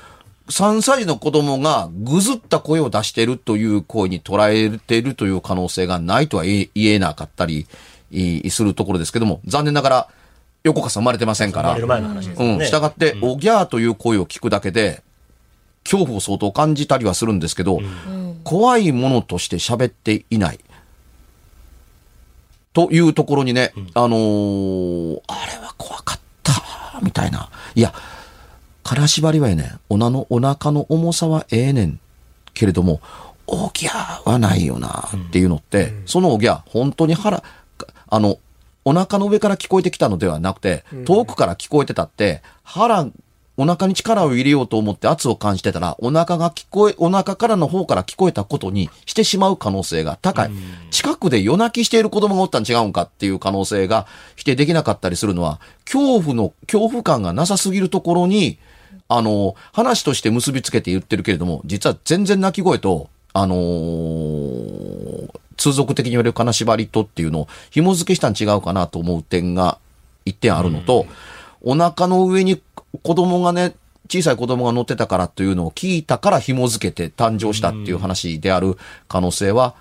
[0.50, 7.66] 3歳児の子供がぐずった声を出しているという声に捉えているという可能性がないとは言えなかったり
[8.12, 10.08] いするところですけども、残念ながら、
[10.64, 12.60] 横川さん生まれてませんから生まれる、前の話ですうん。
[12.60, 15.02] 従って、おぎゃーという声を聞くだけで、
[15.84, 17.80] 恐怖を相当感じたりはするんですけど、
[18.44, 20.60] 怖いものとして喋っていない。
[22.74, 27.50] というところにね、あのーあれは怖かった、みたいな。
[27.76, 27.94] いや、
[28.84, 29.80] 金縛りはええねん。
[29.90, 32.00] おなの、お腹の重さはええねん。
[32.54, 33.00] けれども、
[33.48, 37.44] おぎゃーはないよな、っていうのって、そのおぎゃー、本当に腹、
[38.10, 38.38] あの、
[38.86, 43.08] お腹の上から聞こえてきたのではなくて、遠くから聞こえてたって、腹、
[43.56, 50.52] お腹に力を入れようと思って圧を感じてたら、お腹が聞こえ、お腹からの方から聞こえたことにしてしまう可能性が高い。
[50.90, 58.58] 近くで夜泣きしている子供がおったん違うんかっていう可能性が否定できなかったりするのは、恐怖の、恐怖感がなさすぎるところに、
[59.08, 64.94] あの、話として結びつけて言ってるけれども、実は全然泣き声と、あのー
[65.56, 69.78] 通俗的に言われる金縛りとっていうのを紐付けしたん違うかなと思う点が
[70.26, 71.06] 一点あるのと、
[71.62, 72.62] お腹の上に
[73.02, 73.76] 子供がね、
[74.10, 78.78] 小さい子供が乗ってたからというのを聞いたから紐付けて誕生したっていう話である
[79.08, 79.76] 可能性は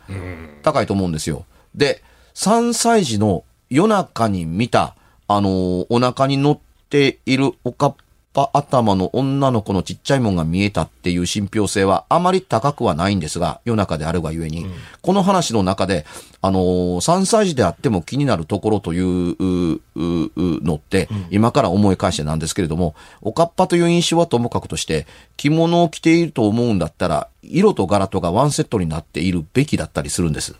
[0.63, 1.45] 高いと思うんですよ。
[1.75, 2.03] で、
[2.35, 4.95] 3歳児の夜中に見た、
[5.29, 7.97] あのーお腹に乗っているおかっ
[8.33, 14.67] ぱ頭の女の子のちっちゃいもんが見えたっていう信憑性はあまり高くはないんですが、夜中であるがゆえに、
[15.03, 16.07] この話の中で、
[16.41, 16.63] あのー
[17.03, 20.31] 3歳児であっても気になるところというううう
[20.63, 30.55] のって、今から思い返してなんですけれども、おかっぱという印象はともかくとして、着物を着ていると思うんだったら、色と柄とがワンセットになっているべきだったりするんです。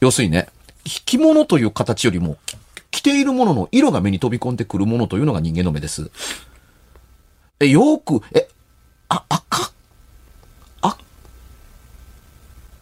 [0.00, 0.48] 要するにね、
[0.84, 2.36] 着物という形よりも、
[2.98, 6.10] 着ているものの色が目に飛び込んでくるものというのが人間の目です。
[7.60, 8.48] え、よーく、え、
[9.08, 9.70] あ、赤、
[10.82, 10.96] あ、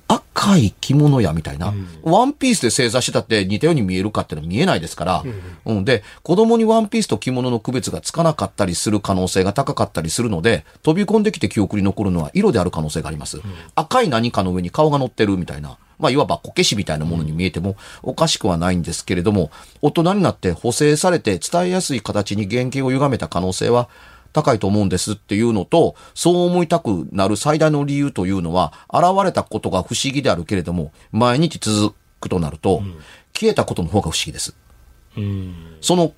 [0.09, 5.25] 赤い着物やみたいな、ワンピースで正座してたって似たように見えるかってのは見えないですから、
[5.67, 13.43] うん、で、子供にワンピースと着物の区別がつかなかったりする可能性が高かったりするので、飛び込んできて記憶に残るのは色である可能性があります。
[13.75, 15.77] 赤い何かの上に顔が乗ってるみたいな。
[15.99, 19.51] まあ、いわばこけしみたいなものに見えてもおかしくはないんですけれども、
[19.83, 23.89] 大人になって補正されて伝えやすい形に原型を歪めた可能性は
[24.33, 32.83] 高いと思うんですっていうのと、そう思いたくなる最大の理由というのは、現れたことが不思議であるけれども、毎日続くとなると、
[33.33, 34.55] 消えたことの方が不思議です。
[35.81, 36.13] その、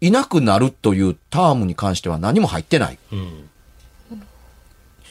[0.00, 2.98] いなくなるというタームに関しては何も入ってない。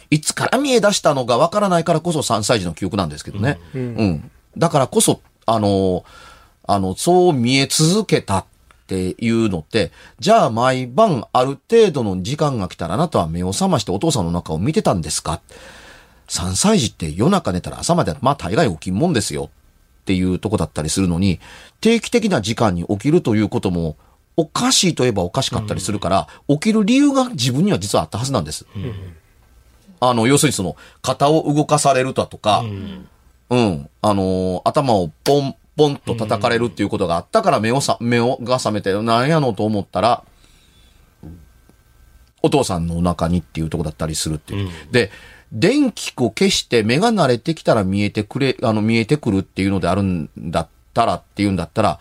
[0.10, 3.60] いつから見え出したのがわからないからこそ3歳児の記憶なんですけどね。
[3.74, 4.32] うん。
[4.58, 6.04] だからこそ、あの、
[6.66, 8.46] あの、そう見え続けたっ
[8.88, 15.42] ていうのって、じゃあ毎晩ある程度の時間が来たらあなたは目を覚ましてお父さんの中を見てたんですか
[16.28, 19.50] ?3 歳児って夜中寝たら朝までまあ大概起きんもんですよ
[20.02, 21.40] っていうとこだったりするのに、
[21.82, 23.96] 定期的な時間に起きるということも、
[24.38, 28.66] おかしいといえばおかしかったりするから、起きる理由が自分には実はあったはずなんです。
[30.00, 32.64] あの、要するにその、肩を動かされるだとか、
[33.50, 40.24] うん、あのー頭をポン、ポンと叩かれるっていうことがあったから目をさ、目をが覚めて、なんやのと思ったら、
[42.42, 44.70] お父さんのお腹にっていうとこだったりするっていう。
[44.92, 45.12] で、
[45.52, 52.00] 電気を消して目が慣れてきたら見えてくれ、あの、見えてくるっていうのであるんだったらっていうんだったら、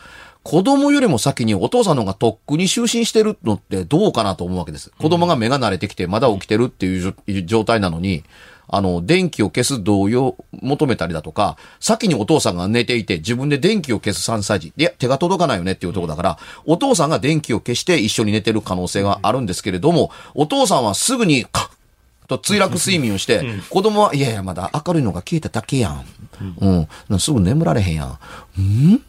[0.48, 4.90] 子供よりも先にお父さんの方がとっくに就寝してるのってどうかなと思うわけです。
[4.98, 8.24] 子供が目が慣れてきてまだ起きてるっていう状態なのに、
[8.66, 14.72] あの、電気を消す同意を求めたりだとか、先にお父さんが寝ていて自分で電気を消す3歳児。
[14.74, 21.70] いや、手が届かないよねっていうところだから、お父さんが電気を消して一緒に寝てる可能性があるんですけれども、お父さんはすぐに、カ
[22.24, 26.04] ッと墜落睡眠をして、子供は、いやいや、まだ明るいのが消えただけやん。
[26.58, 26.88] うん。
[27.10, 28.18] なすぐ眠られへんやん。
[28.58, 29.02] うん？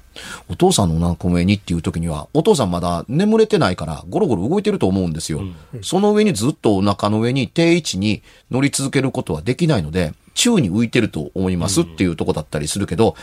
[0.49, 5.41] お父さんのお腹の上にっていう時には、お父さんまだ眠れてないから、ゴロゴロ動いてると思うんですよ。
[5.81, 13.15] その上にずっとお腹の上に定位置に乗り続けることはできないので、宙に浮いてると思いますっていうとこだったりするけど、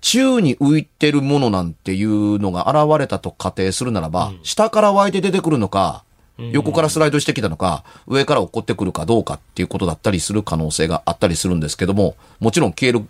[0.00, 6.04] 宙に浮いてるものなんていうのが現れたと仮定するならば、下から湧いて出てくるのか、
[6.52, 13.04] 横からスライドしてきたのか、上から落っこってくるかどうかっていうことだったりする可能性があったりするんですけども、もちろん消える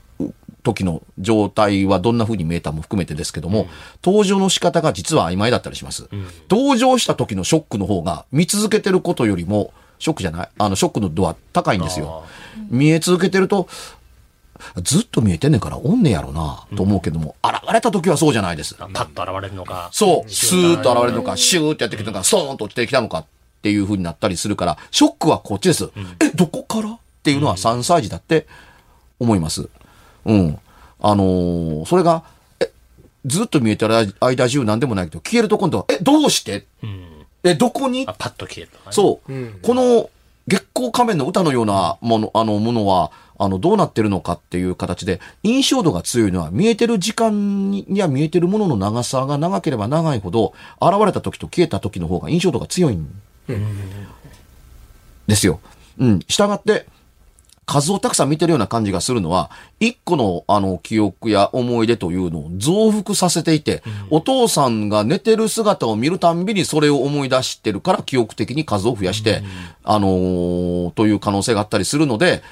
[0.62, 3.68] 時の状態はどんな風に見えたも含めてですけども、
[4.04, 6.08] 登場の仕方が実は曖昧だったりします。
[6.50, 10.48] 登場した時のショックの方が見続けてることよりも、ショックじゃない？
[10.58, 12.24] あの、ショックの度は高いんですよ。
[12.70, 13.68] 見え続けてると、
[14.82, 18.74] ずっと見えてんねんからおんねやろな、と思うけども、現れた時はそうじゃないです。
[18.74, 19.88] パッと現れるのか。
[19.92, 23.24] そう、スーッと現れるのか、シューってやってきたのか、ストーンと落ちてきたのかっ
[23.62, 25.90] ていう風になったりするから、ショックはこっちです。
[26.20, 26.90] え、どこから？
[26.90, 28.46] っていうのは3歳児だって
[29.18, 29.68] 思います。
[30.24, 30.58] うん。
[31.00, 32.24] あのーそれが、
[32.60, 32.70] え、
[33.26, 36.66] ずっと見えてる間中なんでもないけど、消えると今度は、え、どうして？
[37.42, 38.04] え、どこに？
[38.06, 38.78] あパッと消えるね。
[38.90, 39.32] そう。
[39.62, 40.10] この
[40.46, 50.52] 月光仮面の歌のようなもの、あの、ものは、あの、どうなってるのかっていう形で、印象度が強いのは、見えてる時間にや見えてるものの長さが長ければ長いほど、
[50.82, 53.08] 現れた時と消えた時の方が印象度が強いん
[55.26, 55.60] ですよ。
[55.98, 56.18] うん。
[56.28, 56.86] 従って、
[57.70, 69.44] 数をたくさん見てるような感じがするのは、一個のあの記憶や思い出というのを増幅させていて、お父さんが寝てる姿を見るたんびにそれを思い出してるから記憶的に数を増やして、
[69.84, 72.42] あのーという可能性があったりするので、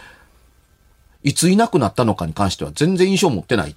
[1.24, 3.74] いついなくなったのかに関しては全然印象を持ってないっ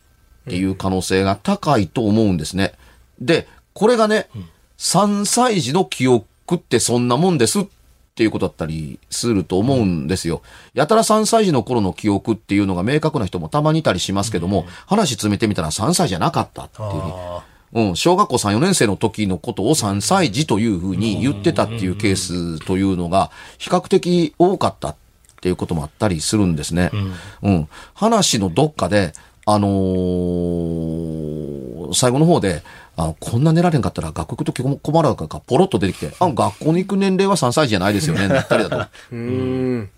[0.48, 2.74] ていう可能性が高いと思うんですね。
[3.20, 4.30] で、これがね、
[4.78, 7.81] 3歳児の記憶ってそんなもんですって
[8.24, 10.42] いうことだったりすると思うんですよ。
[10.74, 16.88] やたら3歳児の頃の記憶っていうのが明確な人もたまにいたりしますけども、話詰めてみたら3歳じゃなかったっていう
[17.74, 24.96] うん、小学校3、4年生の時のことを3歳児というふうに言ってたっていうケースというのが、比較的多かったっ
[25.42, 26.92] ていうこともあったりするんですね。
[27.42, 27.70] うん。
[27.94, 29.14] 話のどっかで、
[29.46, 31.32] あのー
[31.94, 32.64] 最後の方で、
[32.98, 38.78] あこんな寝られんかったら学校行くとき困るからポロッと出てきて、あ、学校に行く年齢は3歳児じゃないですよね、なったりだと。
[39.12, 39.90] うーん。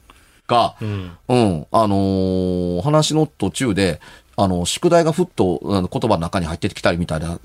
[0.48, 4.00] が、うん、あのー話の途中で、
[4.36, 7.40] あの、宿題がふっとあの言葉の中に入ってきたりみたいな、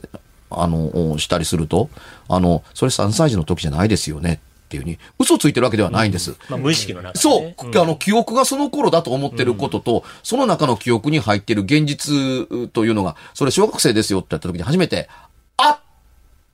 [0.51, 1.91] あの、したりすると、
[2.29, 6.35] あの、それ3歳児の時じゃないですよねっていうふうに、嘘ついてるわけではないんです。
[6.49, 15.09] まあ、無意識の中で、そうね。、あの、記憶がその頃だと思ってることと、その中の記憶に入ってる現実というのが、それ小学生ですよってやった時に初めて、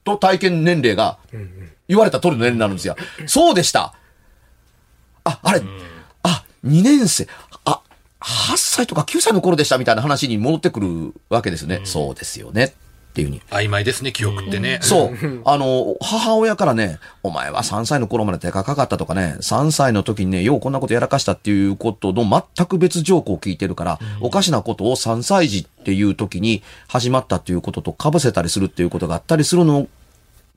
[0.04, 1.18] と体験年齢が
[1.88, 2.96] 言われた通りの年齢になるんですよ。
[3.26, 3.94] そうでした
[5.24, 5.62] あ、あれ、
[6.22, 7.26] あ、2年生、
[7.64, 7.80] あ、
[8.20, 11.80] 8歳とか9歳の頃でしたみたいな話に戻ってくるわけですね。
[11.84, 12.74] そうですよね。
[13.14, 13.40] っていうふうに。
[13.50, 14.80] 曖昧ですね、記憶ってね。
[14.82, 15.42] そう。
[15.44, 22.24] あの、母親からね、お前は3歳の頃まで手がかかったとかね、3歳の時にね、ようこんなことやらかしたっていうことの
[22.56, 29.86] 全く別条項を聞いてるから、おかしなことを3歳児っていう時に始まったっていうことと被せたりするっていうことがあったりするの、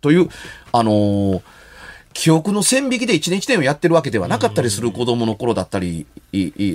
[0.02, 0.28] という、
[0.72, 1.42] あのー
[2.14, 6.08] 記憶の線引きで一年一年をやってるわけではなかったりする子供の頃だったり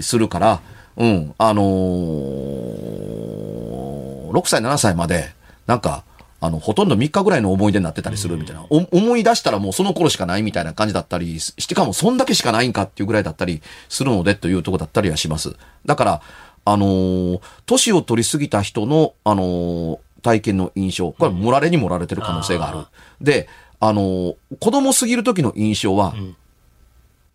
[0.01, 0.61] するから、
[0.97, 1.67] うん、あのー、
[4.31, 5.33] 6歳、7歳まで、
[5.67, 6.05] なんか、
[6.41, 8.65] あの、ほとんど3日ぐらいの思い出になってたりするみたいな。
[8.69, 15.55] お思い出したらもうその頃しかないみたいな感じだったりしてかもそんだけしかないんかっていうぐらいだったりするのでというところだったりはします。
[15.87, 16.23] だから、
[16.65, 22.87] あのー年を取り過ぎた人の、あのー体験の印象、これは盛られに盛られてる可能性がある。
[23.21, 23.49] で、
[23.79, 26.15] あのー子供すぎる時の印象は、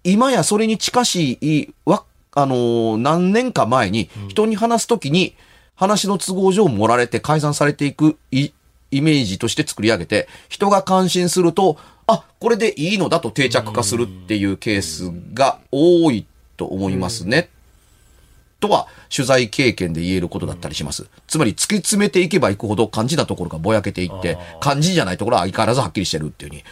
[0.03, 5.33] 今やそれに近しい、わ、あのー何年か前に人に話すときに、
[5.77, 8.51] 話の都合上盛られて改ざんされていくイ
[8.91, 16.25] メージとして作り上げて、人が感心すると、あ、これでいいのだと定着化するっていうケースが多い
[16.57, 17.49] と思いますね。
[18.59, 21.07] とは、取材経験で言えることだったりします。
[21.27, 26.63] つまり、突き詰めていけばいくほど漢字なところがぼやけていって、漢字じゃないところは相変わらずはっきりしてるっていうふうに。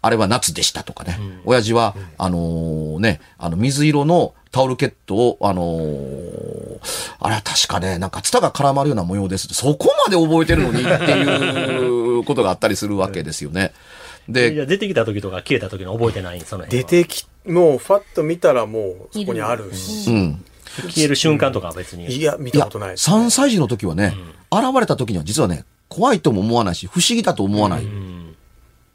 [0.00, 1.18] あれは夏でしたとかね。
[1.44, 6.58] 親父は、あのね、あの、水色のタオルケットを、あのー
[7.20, 9.48] あれは確かね、なんかツタが絡まるような模様です。
[9.48, 13.72] そこまで覚えてるのにっていうことがあったりするわけですよね。
[14.28, 16.40] いで、や、出てきた時とか消えた時の覚えてない？
[16.42, 16.66] その。
[16.66, 20.08] 出てき、もうファッと見たらもうそこにあるし。
[20.10, 20.44] うん。
[20.88, 22.06] 消える瞬間とかは別に。
[22.06, 23.16] いや、見たことないです、ね。
[23.16, 24.14] 3歳児の時はね、
[24.52, 27.84] 現れた時には実はね、怖いとも思わないし、不思議だと思わない。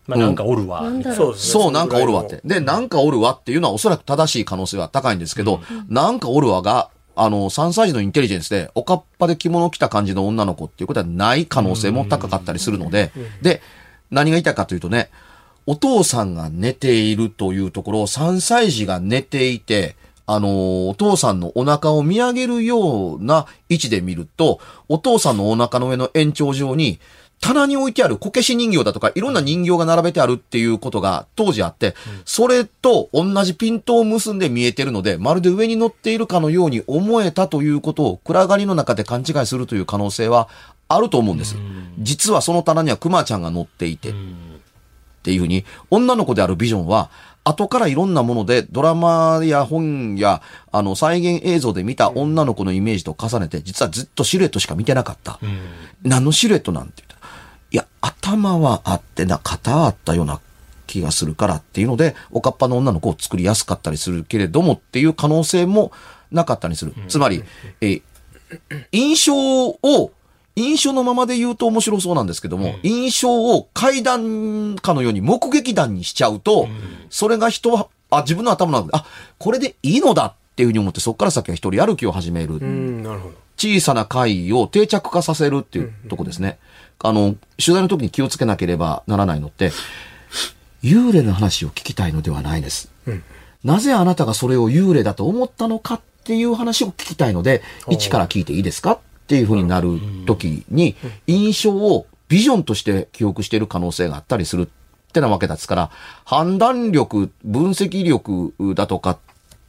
[0.07, 0.81] まあ、なんかおるわ。
[0.81, 1.03] なん。
[1.15, 1.63] そうですね。
[1.63, 2.41] そう、なんかおるわっそて。
[2.43, 13.11] で、なんかおるわっていうのはおそらく正しい可能性は高いんですけど、なんかおるわが、あの、3歳児のインテリジェンスで、おかっぱで着物着た感じの女の子っていうことはない可能性も高かったりするので、
[13.41, 13.61] で、
[14.11, 15.09] 何が言いたいかというとね、
[15.65, 26.99] お父さんが寝ているというところ、3歳児が寝ていて、あの、お父さんのお腹を見上げるような位置で見ると、お父さんのお腹の上の延長上に、
[27.43, 40.47] 棚に置いてあるこけし人形だとか、いろんな人形が並べてあるっていうことが当時あって、それと同じピントを結んで見えてるので、まるで上に乗っているかのように思えたということを暗がりの中で勘違いするという可能性は
[40.87, 41.57] あると思うんです。
[41.99, 44.13] 実はその棚にはクマちゃんが乗っていて、っ
[45.23, 47.09] ていうふうに、女の子であるビジョンは、
[47.43, 55.41] 後からいろんなもので、ドラマや本や、あの、再現映像で見た女の子のイメージと重ねて、実はずっとシルエットしか見てなかった。
[56.03, 57.03] 何のシルエットなんて
[57.73, 60.39] いや、頭はあってな、肩あったような
[60.87, 65.91] 気がするからっていうので、おかっぱの女の子を作りやすかったりするけれどもっていう可能性も
[66.31, 66.93] なかったりする。
[67.09, 67.43] つまり、
[67.81, 68.01] えー
[68.91, 70.11] 印象を、
[70.55, 76.67] 印象のままで言うと面白そうなんですけども、印象を階段かのように目撃談にしちゃうと、
[77.09, 79.05] それが人は、あ、自分の頭の中で、あ、
[79.39, 82.59] これでいいのだっていうふうに思って、そこから先は一人歩きを始める。
[83.13, 83.35] るほど。
[83.57, 86.59] 小さな会を定着化させるっていうとこですね。
[87.03, 89.71] あの、取材の時に気をつけなければならないのって、
[90.81, 92.89] 幽霊の話を聞きたいのではないです。
[93.63, 100.95] なぜあなたがそれを幽霊だと思ったのかっていう話を聞きたいので、一から聞いていいですかっていうふうになる時に、
[101.27, 105.91] 印象をビジョンとして記憶している可能性があったりするってなわけですから、
[106.25, 109.19] 判断力、分析力だとか、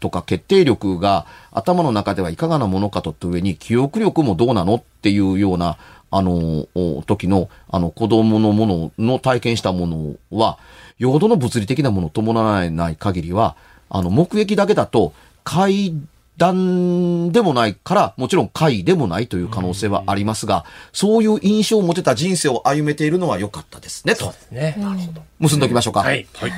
[0.01, 5.79] とか決定力が頭の中ではいかがなものかとった上に記憶力もどうなのっていうような、
[6.17, 10.59] あの、お時の、あの、子供のものの体験したものは、
[10.97, 13.57] よほどの物理的なものを伴わない限りは、
[13.91, 15.13] あの、目撃だけだと、
[15.43, 15.93] 階
[16.37, 24.33] 談でもないから、もちろん会でもないという可能性はありますが、そういう印象を持てた人生を歩めているのは良かったですね、と。
[24.53, 24.77] ね。
[24.79, 25.23] なるほど。
[25.41, 26.01] 結んでおきましょうか。
[26.01, 26.27] はい。
[26.35, 26.53] はい。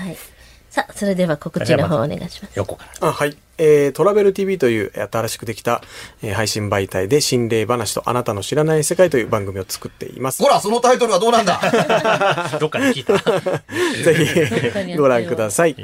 [0.77, 0.87] はい。
[0.87, 2.51] さあ、それでは告知の方お願いします。
[2.55, 3.09] 横から。
[3.09, 3.37] あはい。
[3.59, 5.83] えー、トラベル TV という新しくできた、
[6.23, 10.43] えー配信媒体で心霊話とあなたの知らない世界という番組を作っています。
[10.43, 11.59] ほら、そのタイトルはどうなんだ？
[12.61, 13.17] どっかで聞いた。
[14.05, 15.75] ぜひご覧ください。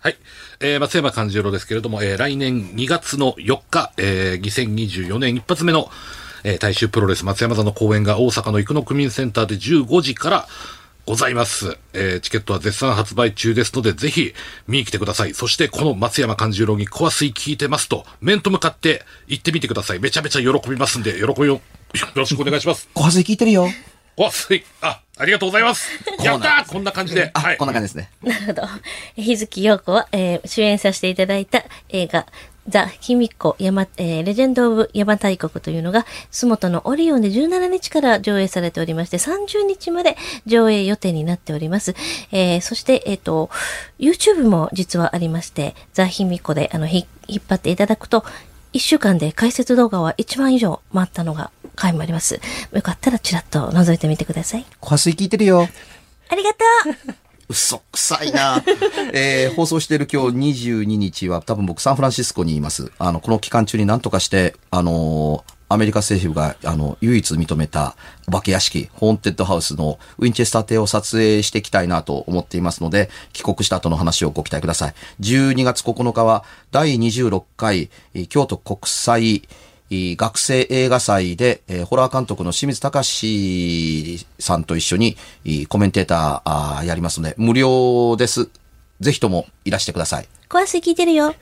[0.00, 0.16] はい。
[0.60, 5.90] えー、松山勘十郎ですけれども、えー、来年2月の4日、えー、2024年一発目の、
[6.44, 10.48] えー、大衆プロレス松山座の公演が大阪の生野区民センターで15時から
[11.04, 11.78] ございます。
[11.92, 14.34] えー、チケットは絶賛発売中ですので、ぜひ
[14.68, 15.34] 見に来てください。
[15.34, 20.00] そして、この松山勘十郎にコアスイ聞いてますと、面と向かって言ってみてください。
[20.00, 21.60] めちゃめちゃ喜びますんで、喜びをよ
[22.14, 22.88] ろしくお願いします。
[22.94, 23.68] 小発聞いてるよ。
[24.16, 25.88] コアスイ、あ、ありがとうございます。
[26.22, 27.30] やったーこんな感じで。
[27.32, 27.68] あ、はいこん。
[27.68, 28.10] な感じですね。
[28.22, 28.62] なるほど。
[29.16, 32.26] 日月陽子は、えー主演させていただいた映画、
[32.68, 41.94] ザ・ヒミコ山、えーレジェンド・オブ・山大国というのが、洲本のオリオンで17日から上映されておりまして、30日まで上映予定になっております。
[42.30, 43.50] えーそして、えっ、と、
[43.98, 48.24] YouTube も実はありまして、ザ・ヒミコで、あの、ひ引っ張っていただくと、
[48.72, 52.40] 1週間で解説動画は1万以上回ったのが回もあります。
[52.72, 54.66] よかったらちらっと覗いてみてください。
[54.80, 55.68] 小発聞いてるよ。
[56.28, 56.58] ありがと
[57.10, 57.14] う
[57.52, 58.62] 嘘くさいな。
[59.12, 62.90] えー放送している今日22日は多分僕サンフランシスコにいます。
[62.98, 67.96] あの、この期間中に何とかして、あのーアメリカ政府が、あの、唯一認めた
[68.28, 74.94] お化け屋敷、ホーンテッドハウスのウィンチェスター邸を撮影していきたいなと思っていますので、帰国した後の話をご期待ください。
[75.22, 77.88] 12月9日は第26回
[78.28, 79.48] 京都国際
[80.16, 85.16] 学生映画祭で、えーホラー監督の清水隆さんと一緒に、
[85.68, 88.48] コメンテーターあーやりますので、無料です。
[89.00, 90.28] ぜひともいらしてください。
[90.48, 91.34] 怖す聞いてるよ。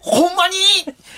[0.00, 0.54] ほんまに？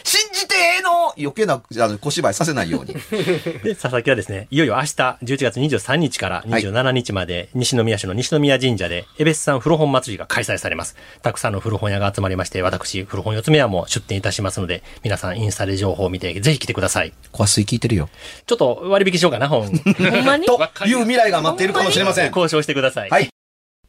[0.05, 1.13] 信じてええの？
[1.17, 2.95] 余計なあの小芝居させないように。
[3.63, 10.97] で、佐々木はですね、いよいよ明日、11月23日から27日まで、西宮市の西宮神社で、エベスさん古本祭りが開催されます。
[11.23, 17.13] たくさんの古本屋が集まりまして、私、古本四つ目屋も出店いたしますので、皆さんインスタで情報を見て、ぜひ来てください。
[17.31, 18.09] 小水聞いてるよ。
[18.47, 19.69] ちょっと割引しようかな、本。
[19.71, 20.47] ほんまに？
[20.47, 22.29] という未来が待っているかもしれません。
[22.29, 23.11] 交渉してください。
[23.11, 23.29] はい。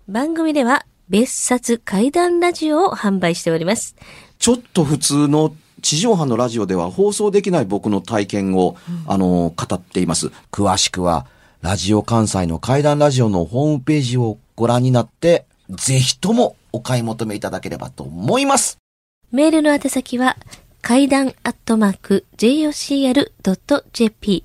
[0.08, 3.96] 番組では別冊怪談ラジオを販売しております。
[4.44, 8.76] ちょっと普通の地上波のラジオでは放送できない僕の体験を、
[9.08, 10.34] あの、語っています。
[10.52, 11.26] 詳しくは、
[11.62, 18.80] ラジオ関西の怪談ラジオのホームページをご覧になって、ぜひともお買い求めいただければと思います。
[19.32, 20.36] メールの宛先は
[20.82, 24.44] 怪談アットマーク jocr.jp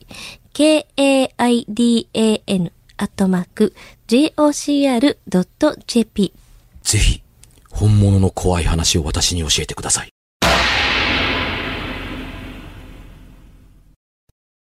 [0.53, 1.33] k-a-i-d-a-n
[2.99, 3.75] アットマーク
[4.07, 5.13] jocr.jp
[6.85, 7.21] ぜひ、
[7.79, 10.18] 本物の怖い話を私に教えてください。